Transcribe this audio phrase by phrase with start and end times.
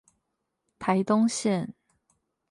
[0.79, 1.73] 台東線